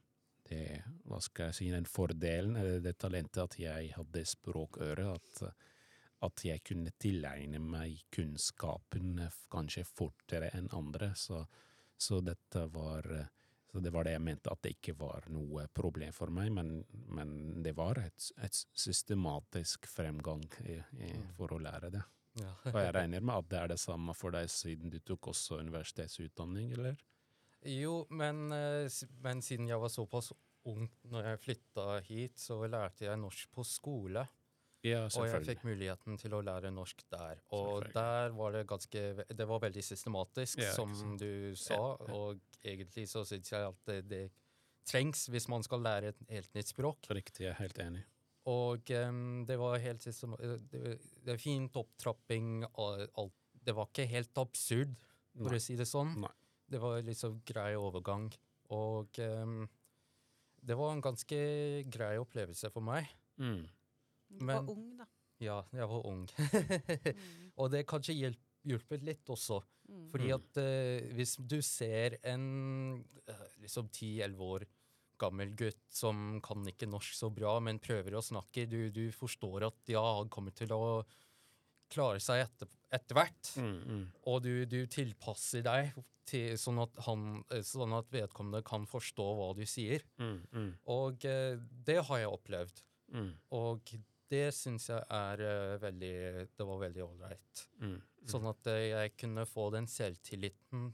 [0.49, 5.09] det, hva skal jeg si, den fordelen, eller det talentet, at jeg hadde språkøre.
[5.15, 5.43] At,
[6.27, 11.13] at jeg kunne tilegne meg kunnskapen kanskje fortere enn andre.
[11.15, 11.43] Så,
[11.97, 13.11] så dette var
[13.71, 16.79] så det var det jeg mente, at det ikke var noe problem for meg, men,
[17.13, 22.01] men det var et, et systematisk fremgang i, i, for å lære det.
[22.39, 22.53] Ja.
[22.71, 25.59] Og jeg regner med at det er det samme for deg, siden du tok også
[25.61, 26.97] universitetsutdanning, eller?
[27.67, 28.87] Jo, men, eh,
[29.23, 30.31] men siden jeg var såpass
[30.69, 34.25] ung når jeg flytta hit, så lærte jeg norsk på skole.
[34.85, 37.41] Ja, Og jeg fikk muligheten til å lære norsk der.
[37.51, 41.97] Og der var det ganske Det var veldig systematisk, Ja, som du sa.
[41.99, 42.13] Ja.
[42.15, 44.31] Og egentlig så syns jeg at det, det
[44.87, 47.11] trengs hvis man skal lære et helt nytt språk.
[47.11, 48.05] Riktig, jeg er helt enig.
[48.49, 50.95] Og um, det var helt systematisk det,
[51.25, 53.35] det er fint opptrapping og alt.
[53.51, 54.95] Det var ikke helt absurd,
[55.35, 55.59] for Nei.
[55.59, 56.15] å si det sånn.
[56.23, 56.31] Nei.
[56.69, 58.29] Det var liksom grei overgang.
[58.75, 59.63] Og um,
[60.61, 61.39] det var en ganske
[61.89, 63.07] grei opplevelse for meg.
[63.41, 63.63] Mm.
[64.29, 65.07] Du var ung, da.
[65.41, 66.27] Ja, jeg var ung.
[67.09, 67.51] Mm.
[67.59, 69.61] og det kanskje hjelp, hjulpet litt også.
[69.89, 70.03] Mm.
[70.11, 70.35] Fordi Mm.
[70.35, 72.43] at uh, hvis du ser en
[73.29, 74.65] uh, liksom 10-11 år
[75.19, 79.65] gammel gutt som kan ikke norsk så bra, men prøver å snakke, du, du forstår
[79.67, 81.01] at ja, han kommer til å
[81.91, 83.51] klare seg etter, etter hvert.
[83.59, 84.05] Mm, mm.
[84.31, 85.91] Og du, du tilpasser deg
[86.29, 90.03] til, sånn, at han, eh, sånn at vedkommende kan forstå hva du sier.
[90.21, 92.83] Mm, mm, Og eh, det har jeg opplevd.
[93.15, 93.93] mm, Og
[94.29, 96.13] det syns jeg er eh, veldig
[96.53, 97.63] Det var veldig ålreit.
[97.81, 97.97] mm,
[98.29, 100.91] Sånn at jeg kunne få den selvtilliten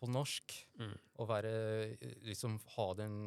[0.00, 0.54] på norsk.
[1.18, 1.52] Og være
[2.24, 3.18] Liksom ha den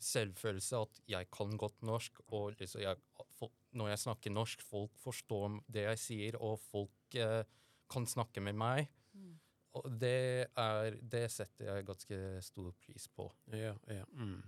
[0.00, 2.96] selvfølelse at jeg kan godt norsk, og liksom jeg,
[3.36, 7.42] fo- når jeg snakker norsk, folk forstår det jeg sier, og folk eh,
[7.90, 8.90] kan snakke med meg.
[9.14, 9.36] Mm.
[9.78, 13.30] Og det er Det setter jeg ganske stor pris på.
[13.54, 14.04] Ja, ja.
[14.12, 14.42] Mm.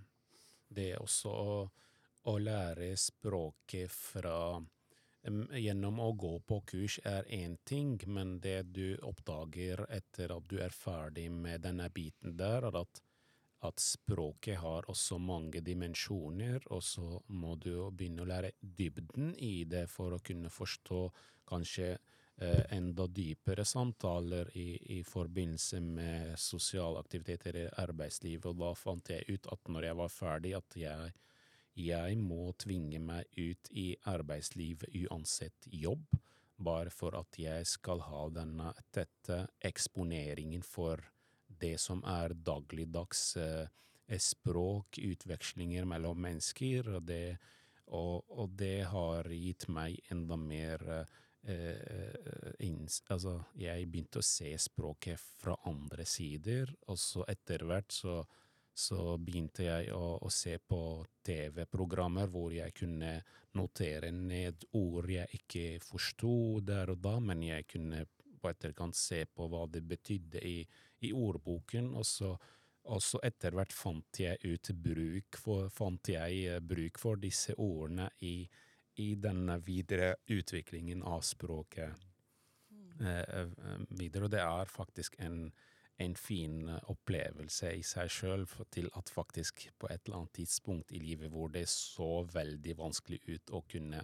[0.67, 1.57] Det er også å,
[2.27, 4.37] å lære språket fra
[5.23, 10.57] Gjennom å gå på kurs er én ting, men det du oppdager etter at du
[10.59, 12.99] er ferdig med denne biten der, er at,
[13.63, 19.63] at språket har også mange dimensjoner, og så må du begynne å lære dybden i
[19.69, 21.03] det for å kunne forstå
[21.49, 28.49] kanskje eh, enda dypere samtaler i, i forbindelse med sosiale aktiviteter i arbeidslivet.
[28.51, 31.15] Og da fant jeg ut at når jeg var ferdig, at jeg,
[31.79, 36.19] jeg må tvinge meg ut i arbeidslivet uansett jobb,
[36.63, 41.01] bare for at jeg skal ha denne tette eksponeringen for
[41.63, 43.67] det som er dagligdags eh,
[44.19, 47.37] språk, utvekslinger mellom mennesker, og det,
[47.95, 51.19] og, og det har gitt meg enda mer eh,
[51.55, 57.95] eh, inns, altså, jeg begynte å se språket fra andre sider, og så etter hvert
[57.95, 58.19] så,
[58.73, 60.81] så begynte jeg å, å se på
[61.25, 63.19] TV-programmer hvor jeg kunne
[63.53, 68.05] notere ned ord jeg ikke forsto der og da, men jeg kunne
[68.43, 70.57] på etterkant se på hva det betydde i,
[71.07, 72.33] i ordboken, og så,
[72.91, 77.55] og så etter hvert fant jeg ut bruk for, fant jeg eh, bruk for disse
[77.55, 78.35] ordene i,
[79.01, 82.03] i denne videre utviklingen av språket
[83.01, 84.27] eh, eh, videre.
[84.27, 85.47] Og det er faktisk en,
[86.03, 90.93] en fin eh, opplevelse i seg sjøl til at faktisk på et eller annet tidspunkt
[90.93, 94.03] i livet hvor det så veldig vanskelig ut å kunne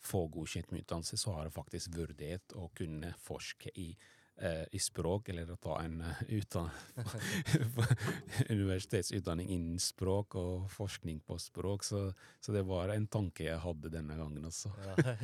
[0.00, 3.96] få godkjent med utdannelse, så har jeg faktisk vurdert å kunne forske i
[4.36, 6.22] eh, i språk, eller å ta en eh,
[8.54, 11.84] universitetsutdanning innen språk og forskning på språk.
[11.84, 14.72] Så, så det var en tanke jeg hadde denne gangen også.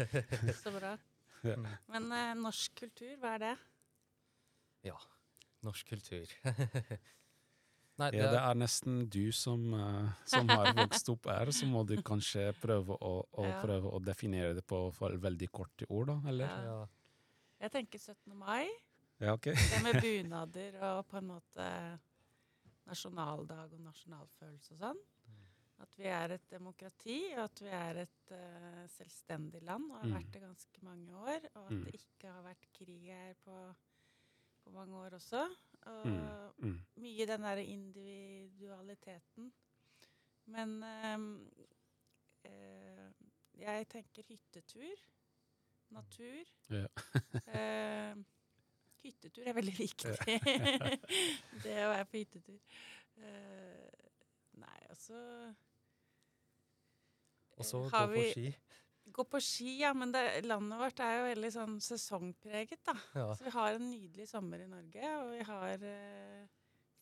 [0.62, 0.96] Så bra.
[1.44, 1.56] Ja.
[1.92, 3.56] Men eh, norsk kultur, hva er det?
[4.90, 4.98] Ja.
[5.64, 6.26] Norsk kultur.
[7.96, 11.84] Nei, Ja, det er nesten du som, uh, som har vokst opp her, så må
[11.86, 13.60] du kanskje prøve å, å, Ja.
[13.62, 16.46] prøve å definere det på veldig korte ord, da, eller?
[16.66, 16.86] Ja.
[17.60, 18.34] Jeg tenker 17.
[18.34, 18.66] mai.
[19.20, 19.44] Ja, ok.
[19.54, 21.68] Det med bunader og på en måte
[22.88, 25.02] nasjonaldag og nasjonalfølelse og sånn.
[25.82, 30.06] At vi er et demokrati, og at vi er et uh, selvstendig land og har
[30.10, 30.14] Mm.
[30.18, 31.40] vært det ganske mange år.
[31.56, 31.84] Og at Mm.
[31.84, 33.74] det ikke har vært krig her på,
[34.64, 35.46] på mange år også.
[35.84, 36.78] Og Mm.
[36.96, 39.52] mye den derre individualiteten.
[40.46, 41.26] Men ehm,
[42.44, 43.10] eh,
[43.58, 45.02] jeg tenker hyttetur.
[45.90, 46.44] Natur.
[46.70, 46.86] Ja.
[47.54, 48.16] eh,
[49.04, 50.16] hyttetur er veldig viktig.
[51.64, 52.58] det å være på hyttetur.
[53.16, 54.08] Eh,
[54.52, 55.18] nei, altså
[57.56, 58.48] Og så Eh, gå på ski.
[59.14, 59.92] Gå på ski, ja.
[59.94, 62.96] Men det, landet vårt er jo veldig sånn sesongpreget, da.
[63.14, 63.28] Ja.
[63.36, 66.46] Så vi har en nydelig sommer i Norge, og vi har eh,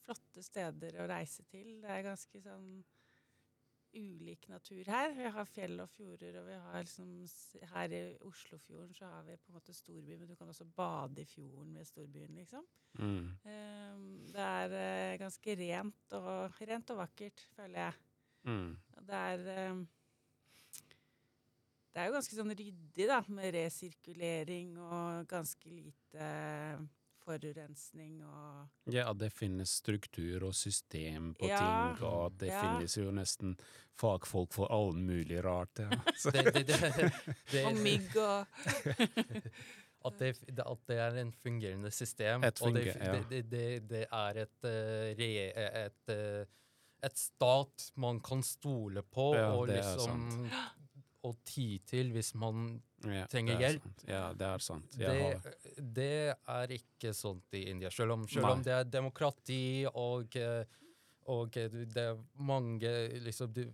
[0.05, 1.79] flotte steder å reise til.
[1.81, 2.83] Det er ganske sånn
[3.93, 5.13] ulik natur her.
[5.17, 7.09] Vi har fjell og fjorder, og vi har liksom
[7.73, 11.23] Her i Oslofjorden så har vi på en måte storby, men du kan også bade
[11.23, 12.69] i fjorden ved storbyen, liksom.
[12.99, 13.27] Mm.
[13.45, 18.01] Eh, det er eh, ganske rent og, rent og vakkert, føler jeg.
[18.49, 18.71] Mm.
[18.97, 19.85] Og Det er eh,
[21.93, 26.29] Det er jo ganske sånn ryddig, da, med resirkulering og ganske lite
[27.23, 32.49] forurensning og Ja, at det finnes struktur og system på Ja, ting, og at det
[32.51, 32.63] ja.
[32.65, 33.55] finnes jo nesten
[33.99, 35.85] fagfolk for all mulig rart.
[35.85, 35.91] Ja.
[36.19, 37.13] Så, Det, det, det,
[37.53, 38.47] det, Og mygg og
[40.03, 42.43] At at det er en fungerende system.
[42.43, 43.13] Et og det, funger- ja.
[43.13, 45.29] det, det, det, det er et, uh, re,
[45.85, 50.49] et, uh, et stat man kan stole på Ja, og liksom
[51.25, 53.83] og ty til hvis man ja, Trenger er hjelp.
[53.89, 54.05] sant.
[54.09, 54.97] Ja, det er sant.
[54.99, 55.55] Det,
[55.97, 56.09] det
[56.55, 57.91] er ikke sånt i India.
[57.95, 59.61] Selv om, selv om det er demokrati
[59.93, 60.65] og, eh,
[61.31, 63.69] og eh, det er mange liksom, det,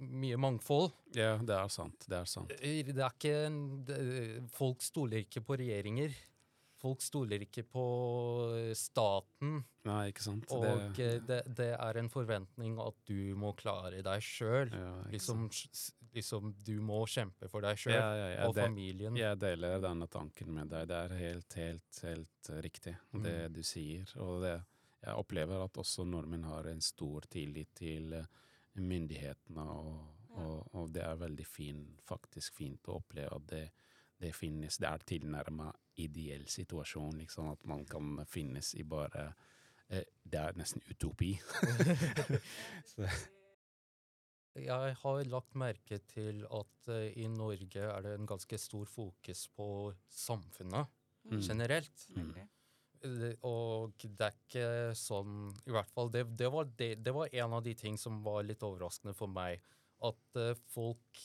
[0.00, 0.88] Mye mangfold.
[1.12, 2.06] ja, det er sant.
[2.08, 2.48] Det er sant.
[2.48, 3.98] Det er ikke en, det,
[4.56, 6.14] Folk stoler ikke på regjeringer.
[6.80, 7.82] Folk stoler ikke på
[8.76, 9.58] staten.
[9.86, 10.48] Nei, ikke sant?
[10.52, 10.64] Og
[11.00, 14.72] eh, det, det er en forventning at du må klare deg sjøl.
[14.72, 18.64] ja, Liksom, s- liksom du må kjempe for deg sjøl ja, ja, ja, og det,
[18.66, 19.16] familien.
[19.20, 20.88] jeg deler denne tanken med deg.
[20.90, 23.52] Det er helt, helt, helt riktig, det Mm.
[23.54, 24.04] du sier.
[24.24, 24.54] Og det,
[25.04, 28.26] jeg opplever at også nordmenn har en stor tillit til eh,
[28.74, 30.42] myndighetene, og, Ja.
[30.42, 33.62] og, og det er veldig fin, faktisk fint å oppleve at det,
[34.20, 39.30] det finnes Det er tilnærma ideell situasjon, liksom, at man kan finnes i bare
[39.88, 41.38] eh, Det er nesten utopi.
[42.90, 43.06] Så,
[44.56, 49.46] Jeg har lagt merke til at eh, i Norge er det en ganske stor fokus
[49.56, 49.68] på
[50.10, 50.86] samfunnet
[51.26, 51.40] Mm.
[51.42, 52.04] generelt.
[52.14, 52.42] Veldig.
[53.02, 57.28] Eh, Og det er ikke sånn I hvert fall, det, det, var det, det var
[57.34, 59.58] en av de ting som var litt overraskende for meg.
[60.06, 61.18] At eh, folk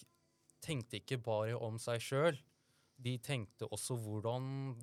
[0.60, 2.39] tenkte ikke bare om seg sjøl.
[2.98, 4.76] De tenkte også hvordan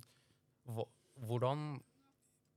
[0.71, 1.83] hva- Hvordan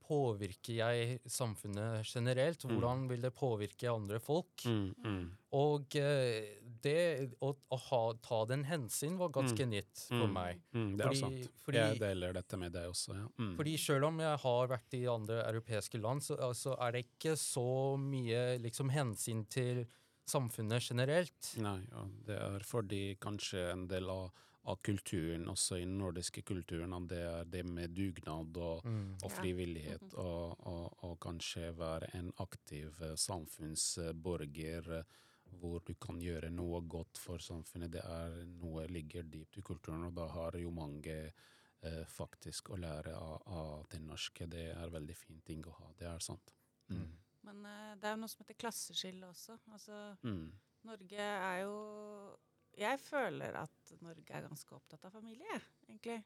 [0.02, 2.64] påvirker jeg samfunnet generelt?
[2.64, 2.72] Mm.
[2.74, 4.64] Hvordan vil det påvirke andre folk?
[4.66, 5.22] mm, mm.
[5.52, 6.46] Og eh,
[6.82, 10.32] det å, å ha, ta den hensyn var ganske nytt for Mm.
[10.32, 10.62] meg.
[10.74, 11.50] Mm, det er Fordi- sant.
[11.66, 13.14] fordi- jeg deler dette med deg også.
[13.14, 13.26] Ja.
[13.38, 13.56] Mm.
[13.56, 17.36] Fordi selv om jeg har vært i andre europeiske land, så altså, er det ikke
[17.36, 19.86] så mye liksom, hensyn til
[20.26, 21.56] samfunnet generelt.
[21.58, 24.30] Nei, ja, det er fordi kanskje en del av,
[24.64, 29.24] av kulturen, også i den nordiske kulturen, at det er det med dugnad og, og
[29.26, 29.28] Ja.
[29.40, 35.04] frivillighet, og, og, og kanskje være en aktiv eh, samfunnsborger eh,
[35.60, 37.90] hvor du kan gjøre noe godt for samfunnet.
[37.92, 41.16] Det er noe ligger dypt i kulturen, og da har jo mange
[41.82, 44.46] eh, faktisk å lære av, av det norske.
[44.48, 46.54] Det er veldig fin ting å ha, det er sant.
[46.88, 47.10] Mm.
[47.42, 49.58] Men eh, det er jo noe som heter klasseskille også.
[49.72, 50.52] Altså, Mm.
[50.82, 51.74] Norge er jo
[52.78, 55.58] Jeg føler at Norge er ganske opptatt av familie,
[55.88, 56.22] egentlig.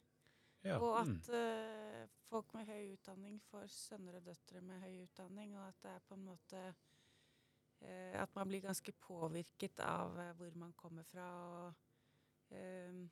[0.66, 0.78] Ja.
[0.82, 5.68] Og at eh, folk med høy utdanning får sønner og døtre med høy utdanning, og
[5.68, 10.58] at det er på en måte uh, At man blir ganske påvirket av uh, hvor
[10.58, 11.26] man kommer fra.
[11.46, 13.04] og eh,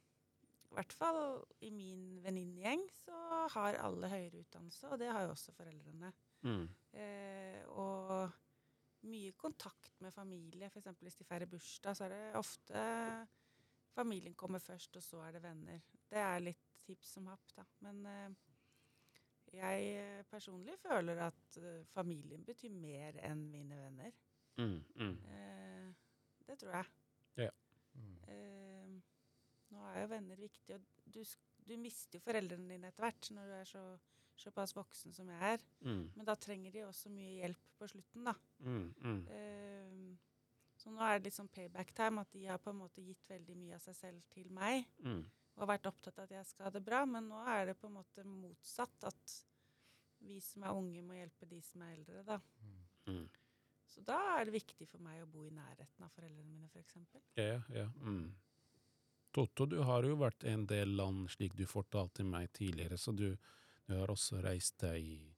[0.70, 1.20] I hvert fall
[1.62, 3.18] i min venninnegjeng så
[3.54, 6.10] har alle høyere utdannelse, og det har jo også foreldrene.
[6.44, 6.66] Mm.
[7.80, 8.32] Og
[9.08, 10.70] mye kontakt med familie.
[10.70, 10.90] F.eks.
[11.00, 12.84] hvis de feirer bursdag, så er det ofte
[13.94, 15.84] familien kommer først, og så er det venner.
[16.10, 17.64] Det er litt tips som happ, da.
[17.86, 18.34] Men eh,
[19.54, 24.20] jeg eh, personlig føler at eh, familien betyr mer enn mine venner.
[24.58, 24.78] Mm.
[24.96, 25.94] Mm.
[26.46, 26.92] Det tror jeg.
[27.94, 28.16] Mm.
[28.28, 28.94] Eh,
[29.74, 31.20] nå er jo venner viktig, og du,
[31.68, 33.84] du mister jo foreldrene dine etter hvert når du er så,
[34.40, 35.64] såpass voksen som jeg er.
[35.86, 36.04] Mm.
[36.16, 38.34] Men da trenger de også mye hjelp på slutten, da.
[38.64, 38.86] Mm.
[39.04, 39.22] Mm.
[39.36, 40.34] Eh,
[40.80, 43.24] så nå er det litt sånn payback time, at de har på en måte gitt
[43.30, 44.84] veldig mye av seg selv til meg.
[45.04, 45.22] Mm.
[45.54, 47.78] Og har vært opptatt av at jeg skal ha det bra, men nå er det
[47.78, 49.06] på en måte motsatt.
[49.06, 49.36] At
[50.24, 52.40] vi som er unge, må hjelpe de som er eldre, da.
[53.06, 53.26] Mm.
[53.94, 56.96] Så da er det viktig for meg å bo i nærheten av foreldrene mine, f.eks.
[57.38, 57.86] Ja, ja.
[58.02, 58.32] Mm.
[59.34, 63.14] Totto, du har jo vært i en del land, slik du fortalte meg tidligere, så
[63.14, 63.28] du,
[63.86, 65.34] du har også reist deg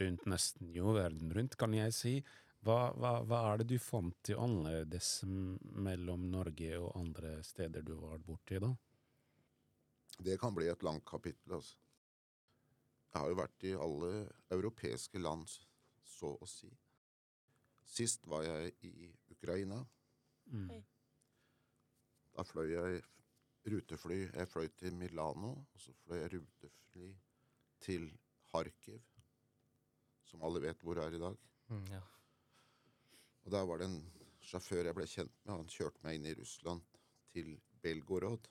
[0.00, 2.14] rundt nesten jo verden rundt, kan jeg si.
[2.66, 7.94] Hva, hva, hva er det du fant til annerledes mellom Norge og andre steder du
[8.00, 8.72] var borti da?
[10.18, 11.78] Det kan bli et langt kapittel, altså.
[13.08, 14.10] Jeg har jo vært i alle
[14.52, 15.46] europeiske land,
[16.04, 16.68] så å si.
[17.88, 19.78] Sist var jeg i Ukraina.
[20.52, 20.74] Mm.
[22.36, 23.00] Da fløy jeg
[23.72, 24.18] rutefly.
[24.26, 27.08] Jeg fløy til Milano, og så fløy jeg rutefly
[27.84, 28.08] til
[28.50, 29.00] Kharkiv,
[30.28, 31.36] som alle vet hvor er i dag.
[31.68, 32.00] Mm, ja.
[33.44, 34.00] Og der var det en
[34.44, 35.54] sjåfør jeg ble kjent med.
[35.54, 36.82] Han kjørte meg inn i Russland
[37.32, 37.48] til
[37.84, 38.42] Belgorod,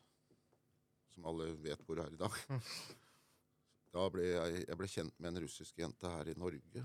[1.14, 2.36] som alle vet hvor er i dag.
[3.98, 6.82] Da ble jeg, jeg ble kjent med en russisk jente her i Norge.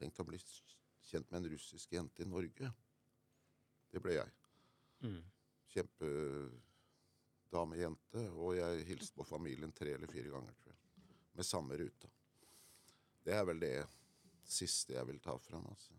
[0.00, 0.38] Tenk å bli
[1.06, 2.66] kjent med en russisk jente i Norge.
[3.92, 4.30] Det ble jeg.
[5.04, 5.22] Mm.
[5.74, 8.22] Kjempedamejente.
[8.32, 10.75] Og jeg hilste på familien tre eller fire ganger, tror jeg.
[11.36, 12.08] Med samme ruta.
[13.26, 13.72] Det er vel det
[14.46, 15.66] siste jeg vil ta fram.
[15.68, 15.94] Altså.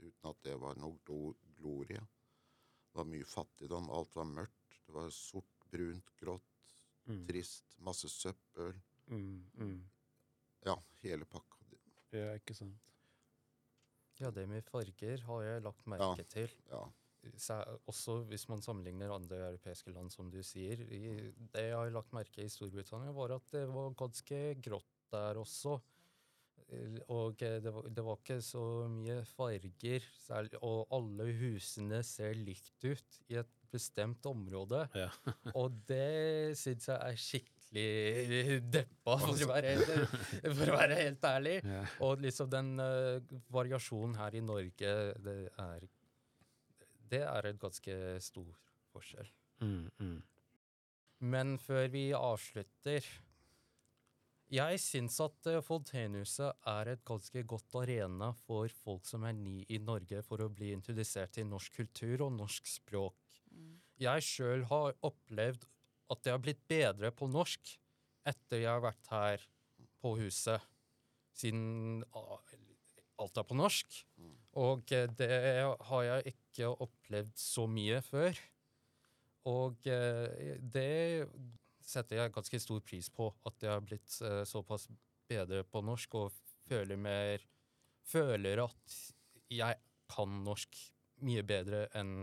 [0.00, 2.00] Uten at det var noe glo glorie.
[2.88, 3.90] Det var mye fattigdom.
[3.94, 4.78] Alt var mørkt.
[4.86, 6.44] Det var sort, brunt, grått,
[7.08, 7.22] Mm.
[7.26, 7.76] trist.
[7.80, 8.74] Masse søppel.
[9.08, 9.44] Mm.
[9.56, 9.88] Mm.
[10.66, 11.56] Ja, hele pakka.
[12.12, 12.76] Ja, ikke sant.
[14.18, 16.50] ja, det med farger har jeg lagt merke til.
[16.68, 16.82] Ja.
[17.90, 20.80] Også hvis man sammenligner andre europeiske land, som du sier.
[20.86, 25.40] I, det jeg har lagt merke i Storbritannia, var at det var ganske grått der
[25.40, 25.78] også.
[27.08, 28.62] Og det var, det var ikke så
[28.92, 34.82] mye farger, særlig, og alle husene ser likt ut i et bestemt område.
[34.96, 35.08] Ja.
[35.60, 41.56] Og det syns jeg er skikkelig deppa, for å være helt, å være helt ærlig.
[41.64, 41.84] Ja.
[42.04, 44.94] Og liksom den uh, variasjonen her i Norge,
[45.24, 45.88] det er
[47.10, 47.94] Det er en ganske
[48.24, 48.50] stor
[48.92, 49.30] forskjell.
[49.62, 49.88] Mm.
[49.98, 50.18] Mm.
[51.18, 53.06] Men før vi avslutter
[54.48, 59.58] Jeg syns at eh, Fontenehuset er et ganske godt arena for folk som er ny
[59.68, 63.18] i Norge, for å bli introdusert til norsk kultur og norsk språk.
[63.50, 63.74] Mm.
[64.00, 65.66] Jeg sjøl har opplevd
[66.08, 67.74] at jeg har blitt bedre på norsk
[68.28, 69.44] etter jeg har vært her
[70.00, 70.64] på huset,
[71.36, 74.00] siden alt er på norsk.
[74.58, 75.30] Og det
[75.90, 78.38] har jeg ikke opplevd så mye før.
[79.48, 81.28] Og eh, det
[81.88, 84.88] setter jeg ganske stor pris på, at jeg har blitt eh, såpass
[85.28, 87.46] bedre på norsk og føler mer
[88.08, 88.94] Føler at
[89.52, 89.76] jeg
[90.08, 90.78] kan norsk
[91.20, 92.22] mye bedre enn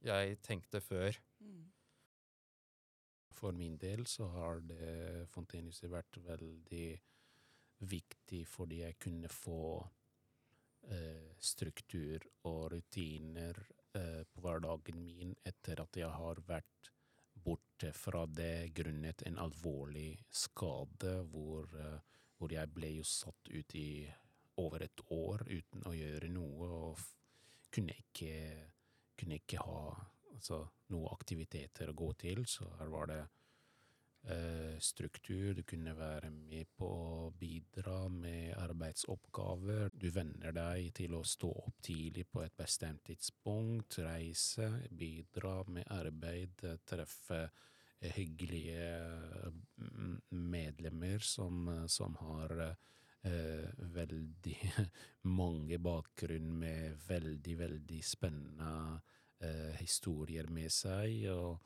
[0.00, 1.18] jeg tenkte før.
[1.44, 1.66] Mm.
[3.36, 6.88] For min del så har det Fontenehuset vært veldig
[7.90, 9.60] viktig fordi jeg kunne få
[11.40, 13.56] struktur og rutiner
[13.96, 16.90] eh, på hverdagen min etter at jeg har vært
[17.40, 23.76] borte fra det grunnet en alvorlig skade hvor, eh, hvor jeg ble jo satt ut
[23.78, 23.90] i
[24.60, 27.04] over et år uten å gjøre noe og
[27.72, 28.34] kunne ikke,
[29.16, 29.82] kunne ikke ha
[30.34, 33.36] altså, noe aktiviteter å gå til, så her var det eh,
[34.80, 39.90] struktur, du kunne være med på å bidra med arbeidsoppgaver.
[39.92, 45.88] Du venner deg til å stå opp tidlig på et bestemt tidspunkt, reise, bidra med
[45.92, 48.90] arbeid, eh, treffe eh, hyggelige
[49.76, 50.16] mm,
[50.52, 54.58] medlemmer som, eh, som har eh, veldig
[55.40, 59.00] mange bakgrunn med veldig, veldig spennende
[59.40, 61.58] eh, historier med seg, og,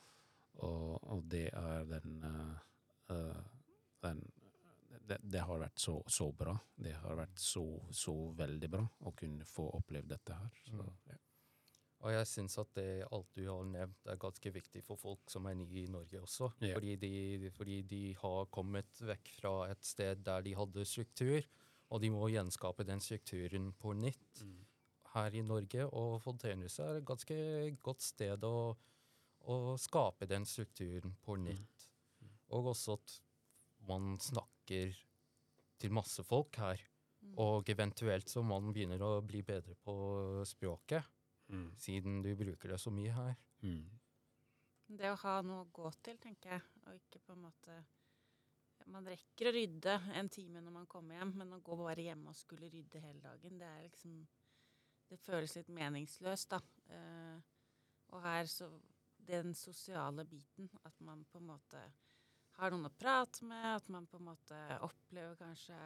[0.62, 2.56] og, og det er den, eh,
[3.14, 3.44] eh,
[4.02, 4.24] den
[5.04, 6.54] det, det har vært så, så bra.
[6.76, 10.60] Det har vært så, så veldig bra å kunne få opplevd dette her.
[10.64, 10.92] Så, Mm.
[11.10, 11.18] ja.
[12.04, 15.46] Og jeg syns at det alt du har nevnt, er ganske viktig for folk som
[15.48, 16.50] er nye i Norge også.
[16.60, 16.74] Yeah.
[16.76, 21.40] Fordi, de, fordi de har kommet vekk fra et sted der de hadde struktur,
[21.88, 24.42] og de må gjenskape den strukturen på nytt
[25.14, 25.86] her i Norge.
[25.96, 27.38] Og Fontenehuset er et ganske
[27.84, 28.74] godt sted å,
[29.50, 31.88] å skape den strukturen på nytt.
[32.54, 33.18] Og også at
[33.88, 34.94] man snakker
[35.80, 36.80] til masse folk her.
[37.24, 37.34] Mm.
[37.40, 39.94] Og eventuelt så man begynner å bli bedre på
[40.48, 41.04] språket
[41.48, 41.74] Mm.
[41.76, 43.34] siden du bruker det så mye her.
[43.62, 43.90] Mm.
[44.96, 47.84] Det å ha noe å gå til, tenker jeg, og ikke på en måte
[48.86, 52.28] Man rekker å rydde en time når man kommer hjem, men å gå bare hjemme
[52.28, 54.26] og skulle rydde hele dagen, det er liksom
[55.08, 56.60] Det føles litt meningsløst, da.
[56.92, 57.38] Eh,
[58.12, 58.68] og her så
[59.26, 61.80] Den sosiale biten, at man på en måte
[62.58, 65.78] har noen å prate med, at man på en måte opplever kanskje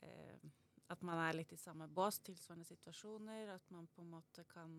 [0.00, 0.46] eh,
[0.92, 4.72] at man er litt i samme bås, tilsvarende situasjoner, at man på en måte kan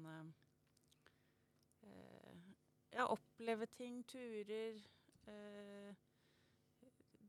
[1.84, 2.34] eh,
[2.94, 4.82] ja, oppleve ting, turer.
[5.28, 5.96] Eh,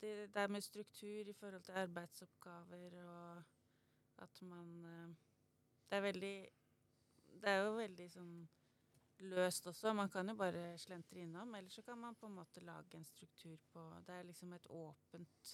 [0.04, 3.42] det der med struktur i forhold til arbeidsoppgaver og
[4.16, 5.14] at man eh,
[5.90, 6.48] Det er veldig
[7.42, 8.34] Det er jo veldig sånn
[9.30, 9.92] løst også.
[9.96, 13.04] Man kan jo bare slentre innom, eller så kan man på en måte lage en
[13.04, 15.50] struktur på Det er liksom et åpent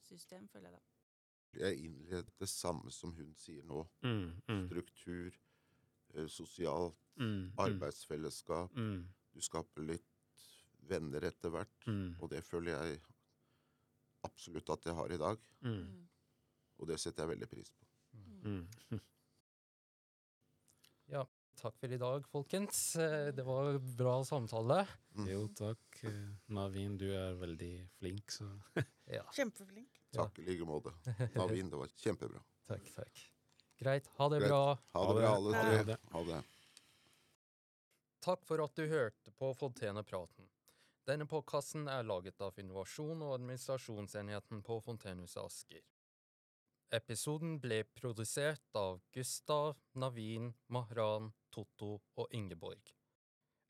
[0.00, 0.82] system, føler jeg da.
[1.66, 3.82] Jeg innleder det samme som hun sier nå.
[4.02, 5.34] Mm, mm, Struktur,
[6.14, 8.72] eh, sosialt, mm, mm, arbeidsfellesskap.
[8.76, 10.08] Mm, Du skaper litt
[10.88, 11.86] venner etter hvert.
[11.86, 13.00] mm, Og det føler jeg
[14.24, 15.38] absolutt at jeg har i dag.
[15.60, 16.08] mm,
[16.78, 17.84] Og det setter jeg veldig pris på.
[18.44, 18.66] mm.
[21.60, 22.96] Takk for i dag, folkens.
[22.96, 24.86] Eh, Det var bra samtale.
[25.16, 25.28] Mm.
[25.30, 26.00] Jo, takk.
[26.48, 28.48] Navin, du er veldig flink, så
[29.06, 30.00] Ja, Kjempeflink.
[30.12, 30.92] Takk i like måte.
[31.36, 32.40] Navin, det var kjempebra.
[32.68, 33.22] takk, takk.
[33.82, 34.08] Greit.
[34.18, 34.48] Ha det Greit.
[34.50, 34.64] bra.
[34.94, 35.84] Ha Ha det bra, alle Ha tre.
[35.92, 35.98] det.
[36.12, 36.42] Ha det.
[38.22, 40.48] Takk for at du hørte på Fontenepraten.
[41.06, 45.80] Denne podkasten er laget av Innovasjon- og administrasjonsenheten på Fontenehuset Asker.
[46.92, 52.92] Episoden ble produsert av Gustav, Navin, Mahran, Totto og Ingeborg.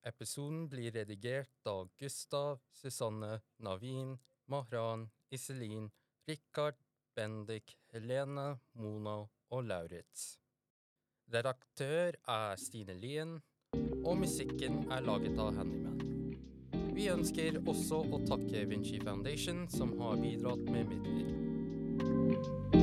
[0.03, 4.17] Episoden blir redigert av Gustav, Susanne, Navin,
[4.51, 5.87] Mahran, Iselin,
[6.27, 6.75] Rikard,
[7.15, 9.21] Bendik, Helene, Mona
[9.55, 10.41] og Lauritz.
[11.31, 13.39] Redaktør er Stine Lien,
[14.03, 16.03] og musikken er laget av Handyman.
[16.93, 22.82] Vi ønsker også å takke Vinci Foundation, som har bidratt med midler.